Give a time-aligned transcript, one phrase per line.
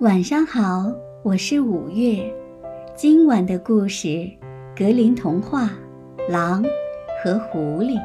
[0.00, 0.92] 晚上好，
[1.22, 2.28] 我是五月。
[2.96, 4.08] 今晚的故事
[4.76, 5.70] 《格林童话》：
[6.32, 6.64] 狼
[7.22, 7.96] 和狐狸。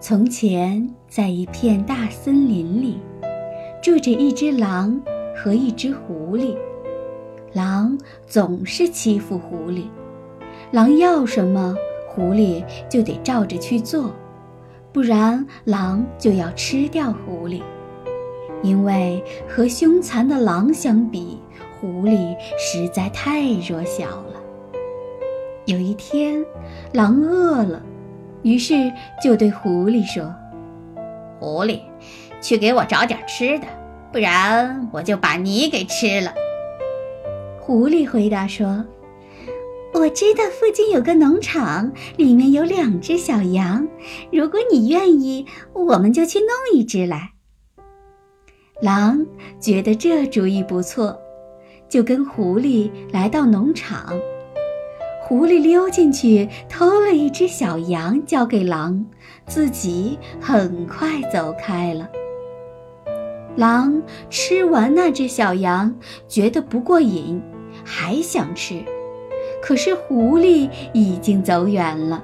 [0.00, 2.98] 从前，在一片大森林里，
[3.80, 5.00] 住着一只狼
[5.36, 6.56] 和一只狐狸。
[7.52, 7.96] 狼
[8.26, 9.84] 总是欺负狐狸，
[10.72, 11.76] 狼要什么，
[12.08, 14.10] 狐狸就得照着去做，
[14.92, 17.62] 不然狼就要吃掉狐狸。
[18.66, 21.38] 因为和凶残的狼相比，
[21.78, 24.42] 狐狸实在太弱小了。
[25.66, 26.44] 有一天，
[26.92, 27.80] 狼饿了，
[28.42, 28.92] 于是
[29.22, 30.34] 就对狐狸说
[31.38, 31.78] ：“狐狸，
[32.40, 33.66] 去给我找点吃的，
[34.12, 36.34] 不然我就把你给吃了。”
[37.62, 38.84] 狐狸回答说
[39.94, 43.86] ：“我知道附近有个农场，里面有两只小羊，
[44.32, 47.30] 如果你愿意，我们就去弄一只来。”
[48.82, 49.24] 狼
[49.58, 51.18] 觉得这主意不错，
[51.88, 54.12] 就跟狐狸来到农场。
[55.22, 59.06] 狐狸溜进去偷了一只小羊，交给狼，
[59.46, 62.06] 自己很快走开了。
[63.56, 65.94] 狼吃完那只小羊，
[66.28, 67.40] 觉得不过瘾，
[67.82, 68.84] 还想吃，
[69.62, 72.22] 可是狐狸已经走远了。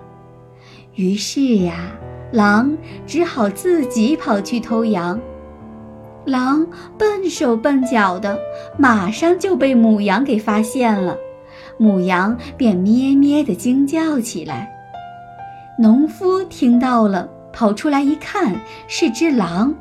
[0.97, 1.91] 于是呀，
[2.31, 5.19] 狼只好自己跑去偷羊。
[6.25, 8.39] 狼笨手笨脚的，
[8.79, 11.17] 马上就被母羊给发现了，
[11.79, 14.73] 母羊便咩咩地惊叫起来。
[15.79, 19.75] 农夫听到了，跑出来一看是只狼，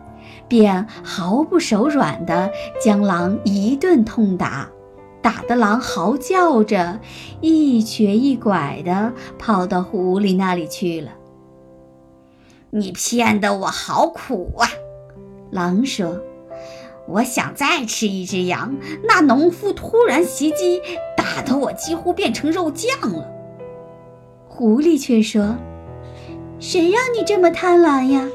[0.47, 2.49] 便毫不手软地
[2.83, 4.67] 将狼一顿痛打，
[5.21, 6.99] 打得狼嚎叫着，
[7.39, 11.11] 一瘸一拐地跑到狐狸那里去了。
[12.71, 14.67] 你骗得我好苦啊！
[15.51, 16.19] 狼说。
[17.11, 18.73] 我想再吃一只羊，
[19.03, 20.81] 那农夫突然袭击，
[21.17, 23.29] 打得我几乎变成肉酱了。
[24.47, 25.57] 狐狸却说
[26.59, 28.27] ：“谁让你这么贪婪呀？”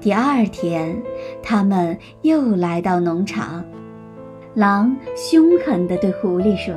[0.00, 1.02] 第二天，
[1.42, 3.64] 他们又来到农场，
[4.54, 6.74] 狼凶狠地对狐狸说：“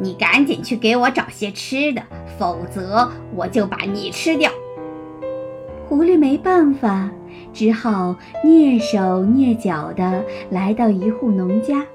[0.00, 2.02] 你赶紧去给我找些吃的，
[2.38, 4.50] 否则我就把你吃掉。”
[5.94, 7.08] 狐狸没办法。
[7.52, 11.86] 只好蹑手蹑脚地来到一户农家，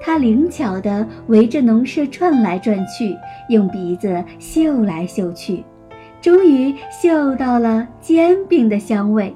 [0.00, 3.16] 他灵巧地围着农舍转来转去，
[3.48, 5.64] 用鼻子嗅来嗅去，
[6.20, 9.34] 终于嗅到了煎饼的香味。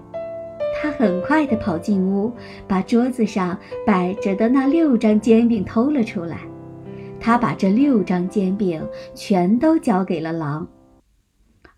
[0.80, 2.32] 他很快地跑进屋，
[2.68, 6.38] 把桌子上摆着的那六张煎饼偷了出来。
[7.18, 8.80] 他把这六张煎饼
[9.16, 10.66] 全都交给了狼。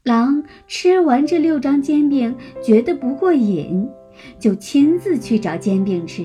[0.04, 3.88] 狼吃完这六张煎饼，觉得不过瘾，
[4.36, 6.24] 就亲自去找煎饼吃。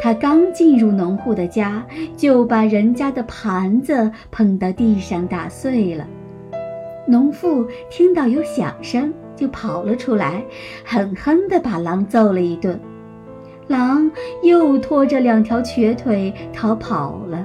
[0.00, 1.84] 他刚进入农户的家，
[2.16, 6.06] 就把人家的盘子碰到地上打碎了。
[7.08, 10.44] 农妇听到有响声，就跑了出来，
[10.84, 12.80] 狠狠地把狼揍了一顿。
[13.66, 14.08] 狼
[14.44, 17.44] 又拖着两条瘸腿逃跑了。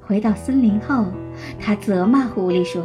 [0.00, 1.04] 回到森林后，
[1.58, 2.82] 他责骂狐狸说。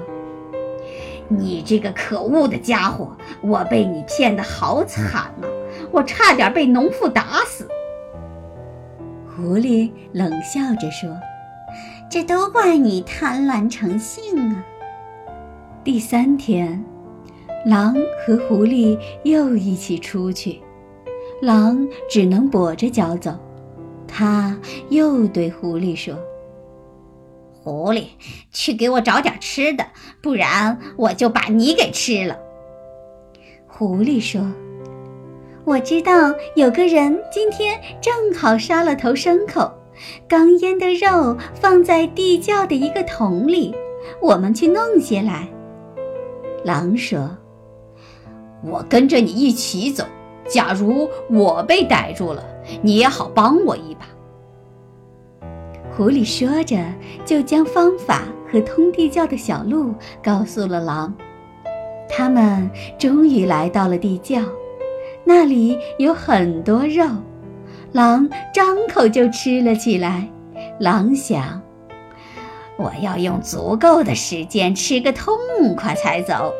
[1.27, 3.09] 你这个可恶的家伙！
[3.41, 5.47] 我被你骗得好惨呐，
[5.91, 7.67] 我差点被农妇打死。
[9.35, 11.09] 狐狸冷笑着说
[12.09, 14.65] ：“这都怪你贪婪成性啊！”
[15.83, 16.83] 第三天，
[17.65, 20.61] 狼和狐狸又一起出去，
[21.41, 23.35] 狼只能跛着脚走。
[24.07, 24.57] 他
[24.89, 26.15] 又对狐狸说。
[27.65, 28.09] 狐狸，
[28.51, 29.83] 去给我找点吃的，
[30.21, 32.37] 不然我就把你给吃了。
[33.65, 34.39] 狐狸说
[35.65, 39.73] ：“我知道有个人今天正好杀了头牲口，
[40.27, 43.73] 刚腌的肉放在地窖的一个桶里，
[44.21, 45.47] 我们去弄些来。”
[46.63, 47.35] 狼说
[48.63, 50.05] ：“我跟着你一起走，
[50.47, 52.45] 假如我被逮住了，
[52.83, 54.05] 你也好帮我一把。”
[55.95, 56.77] 狐狸说着，
[57.23, 61.15] 就将方法和通地窖的小路告诉了狼。
[62.09, 62.69] 他们
[62.99, 64.41] 终于来到了地窖，
[65.23, 67.07] 那里有很多肉，
[67.93, 70.27] 狼张口就吃了起来。
[70.81, 71.61] 狼想
[72.77, 75.33] ：“我要用足够的时间吃个痛
[75.77, 76.53] 快才走。”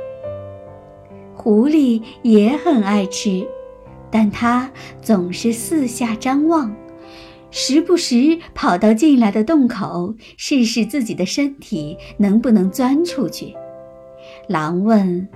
[1.36, 3.46] 狐狸也很爱吃，
[4.10, 4.72] 但它
[5.02, 6.74] 总是四下张望。
[7.52, 13.56] 时不时跑到进来的洞口，试试自己的身体能不能钻出去。
[14.48, 15.28] 狼问：“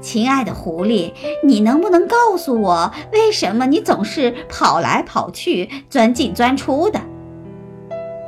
[0.00, 1.12] 亲爱的狐狸，
[1.42, 7.00] 你能不能告诉我，为什么你总是跑来跑去、钻进钻出的？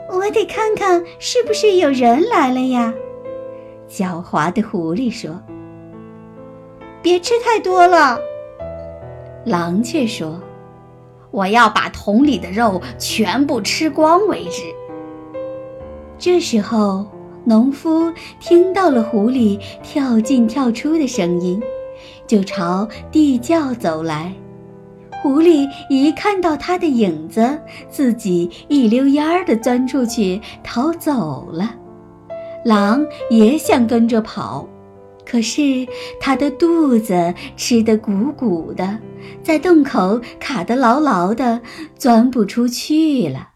[0.09, 2.95] 我得看看是不是有人来了呀。
[3.89, 5.43] 狡猾的狐狸说
[7.03, 8.19] ：“别吃太多了。”
[9.45, 10.41] 狼却说
[11.37, 14.63] ：“我要把桶里的肉全部吃光为止。”
[16.19, 17.07] 这时候。
[17.49, 21.63] 农夫听到了狐狸跳进跳出的声音，
[22.27, 24.33] 就朝地窖走来。
[25.23, 27.57] 狐狸一看到他的影子，
[27.89, 31.73] 自己一溜烟儿地钻出去逃走了。
[32.65, 34.67] 狼也想跟着跑，
[35.27, 35.87] 可是
[36.21, 38.99] 它的肚子吃得鼓鼓的，
[39.43, 41.61] 在洞口卡得牢牢的，
[41.97, 43.51] 钻不出去了。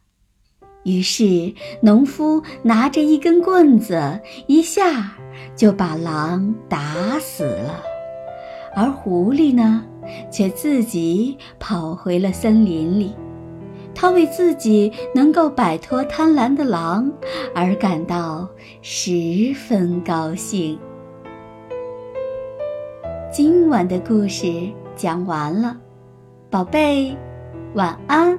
[0.84, 5.12] 于是，农夫拿着一根棍子，一下
[5.55, 7.82] 就把狼打死了。
[8.75, 9.84] 而狐狸呢，
[10.31, 13.14] 却自己跑回了森林里。
[13.94, 17.12] 他为自己能够摆脱贪婪的狼
[17.55, 18.49] 而感到
[18.81, 20.78] 十分高兴。
[23.32, 25.77] 今晚的故事讲完了，
[26.50, 27.17] 宝贝，
[27.75, 28.37] 晚安。